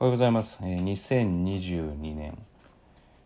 [0.00, 0.60] おはようございます。
[0.62, 2.38] え2022年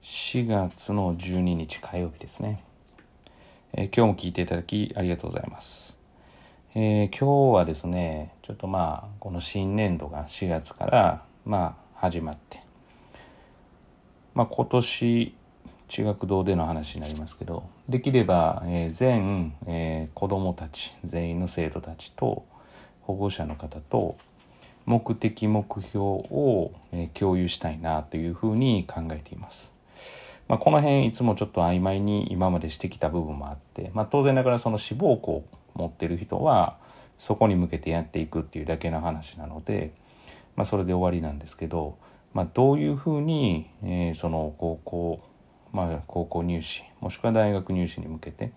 [0.03, 2.65] 4月の12日火曜日ですね。
[3.75, 5.99] え今日も聞いていただきありがとうございます。
[6.75, 12.63] えー今日はですね、ちょっとまあ、この新年度が4月から、まあ、始まって、
[14.33, 15.35] まあ、今年、
[15.89, 22.47] 地学堂での話になりますけど、できれば、えー全、えー子供たち、全員の生徒たちと、
[23.03, 24.17] 保護者の方と、
[24.87, 26.73] 目的目標を、
[27.15, 29.73] 共有したいなというふうに考えています。
[30.49, 36.77] まあ、この辺いつもちょっと曖昧に今までしてきた部分もあって、まあ、当然ながらその志望校を持ってる人は
[37.19, 39.93] そこに向けてやっていくっていうだけの話なので、
[40.57, 41.97] まあ、それで終わりなんですけど、
[42.35, 45.23] まあ、どういうふうに、えーその高校、
[45.73, 48.53] まあ、高校入試もしくは大学入試に向けて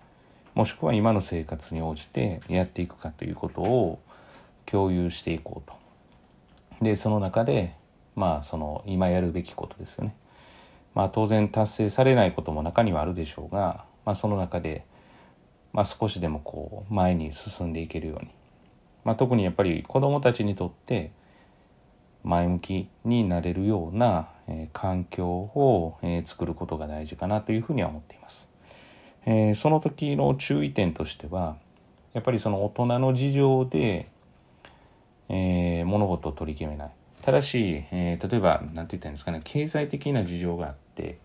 [0.53, 3.99] もしくは今の生活に応じてやっていくかということを
[4.65, 5.84] 共有していこうと。
[6.81, 7.75] でその中で
[8.15, 10.15] まあその今やるべきことですよね。
[10.93, 14.85] まあ当然達成されないことも中にはあるでしょうが、まあ、その中で、
[15.73, 18.29] まあ、少しでもこう前に進んでいけるように、
[19.03, 21.11] まあ、特にやっぱり子どもたちにとって
[22.23, 28.47] 前向きになれるような、えー環境を、えー作ることが大事かなというふうには思っています。
[29.25, 31.57] えーその時の注意点としては
[32.13, 34.09] やっぱりその大人の事情で
[35.29, 36.91] えー物事を取り決めない。
[37.21, 39.41] ただし、えー例えば何て言ったらいいんですかね。
[39.43, 41.17] 経済的な事情があって、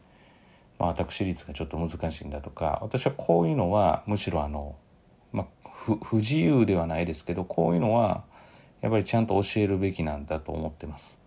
[0.79, 4.77] まあ、私立がちょっと難しいんだとか私はこういうのはむしろあの、
[5.31, 8.25] まあ、不不自由ではないですけどこういうのは
[8.81, 11.19] やっぱりちゃんと教えるべきなんだと思ってます。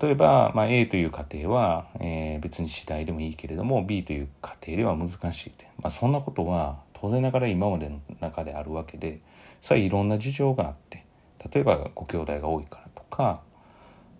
[0.00, 9.20] 例えば、まあ、A という家庭は、えー別に次第でもいいけれども B という家庭では難しいって、まあ、そんなことは当然ながら今までの中であるわけで
[9.60, 11.03] それはいろんな事情があって。
[11.52, 13.40] 例えばご兄弟が多いからとか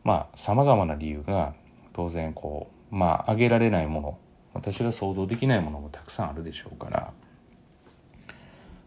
[0.03, 1.55] まあさまざまな理由が
[1.92, 4.19] 当然こうまあ挙げられないもの
[4.53, 7.12] 私が想像できないものもたくさんあるでしょうから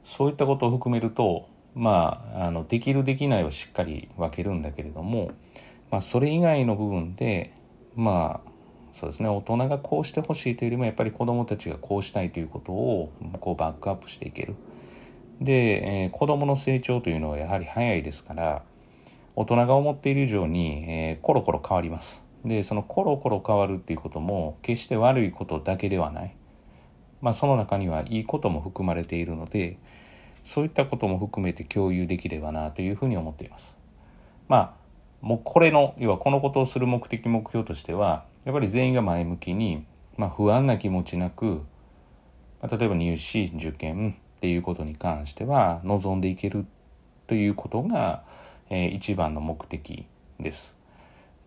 [0.04, 5.32] そういったことを含めるとまああのできるできないをしっかり分けるんだけれども、
[5.92, 7.54] まあ、それ以外の部分で
[7.96, 8.50] まあ
[8.94, 14.56] そうですね大人がこうしてほしいというよりもやっぱり子どもたちがこうしたいということをこうバックアップしていける。
[15.42, 18.64] で、えー子どもの成長というのはやはり早いですから
[19.36, 22.24] 大人が思っている以上に、えーコロコロ変わります。
[22.46, 26.36] でそのコロコロ変わるっていうことも決して悪いことだけではない。
[27.22, 29.78] まあその中にはいいことも含まれているので
[30.44, 33.76] そういったことも含めて共有できればなというふうに思っています。
[34.48, 34.74] まあ
[35.22, 41.64] もうこれの要はこのことをする目的目標としてはやっぱり全員が前向きに、まあ、不安な気持ちなく、
[42.62, 46.66] まあ、例えば入試受験っていうことに関しては望んでいける
[47.26, 48.24] ということが、
[48.70, 50.06] えー一番の目的
[50.40, 50.78] です。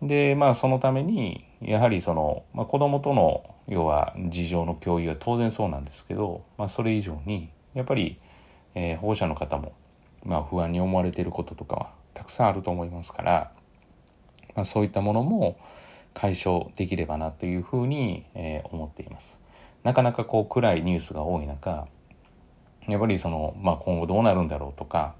[0.01, 8.17] でまあそのためにやはりその、まあ、子供との要は事情の共有は当然そうなんですけど、まあ、それ以上にやっぱり、
[8.75, 9.73] えー保護者の方も、
[10.25, 13.51] まあ、不安に思われていることとかはたくさんあると思いますから、
[14.55, 15.57] まあ、そういったものも
[16.13, 19.39] 解消できればなというふうに、えー思っています。
[19.83, 21.87] なかなかこう暗いニュースが多い中
[22.87, 25.15] やっぱりその、まあ、今後どうなるんだろうとか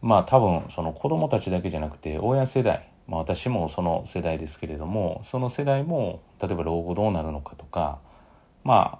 [0.00, 7.98] まあ多分その子供たちだけじゃなくて親世代、まあ、私もその世代ですけれどもその世代も例えば老後どうなるのかとか
[8.64, 8.98] ま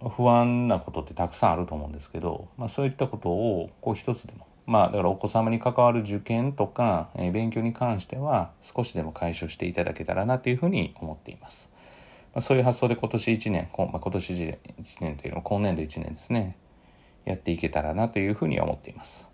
[0.00, 11.70] あ不安なことってたくさんあると思うんですけど、まあ、そういったことをこう一つでもまあだからお子様に関わる受験とか、えー勉強に関しては少しでも解消していただけたらなというふうに思っています。
[12.34, 14.58] まあ、そういう発想で今年1年、こまあ、今年1
[15.00, 16.56] 年というのは今年度1年ですね、
[17.24, 19.28] やっていけたらなというふうに思っています。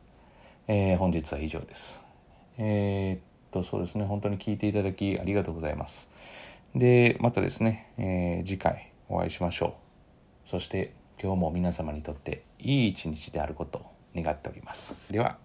[0.67, 2.03] えー本日は以上です。
[2.59, 6.11] えーっと、そうですね、本当に聞いていただきありがとうございます。
[6.75, 9.77] で、またですね、えー次回お会いしましょ
[10.47, 10.51] う。
[10.51, 14.95] そして今日も皆様にとっていい一日であることを願っております。
[15.11, 15.39] では、